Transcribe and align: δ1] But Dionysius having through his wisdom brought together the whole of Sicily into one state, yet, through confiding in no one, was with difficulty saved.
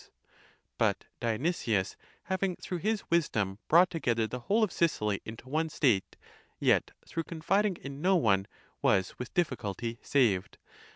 δ1] 0.01 0.07
But 0.79 1.05
Dionysius 1.19 1.95
having 2.23 2.55
through 2.55 2.79
his 2.79 3.03
wisdom 3.11 3.59
brought 3.67 3.91
together 3.91 4.25
the 4.25 4.39
whole 4.39 4.63
of 4.63 4.71
Sicily 4.71 5.21
into 5.25 5.47
one 5.47 5.69
state, 5.69 6.15
yet, 6.59 6.89
through 7.07 7.25
confiding 7.25 7.75
in 7.77 8.01
no 8.01 8.15
one, 8.15 8.47
was 8.81 9.19
with 9.19 9.31
difficulty 9.35 9.99
saved. 10.01 10.57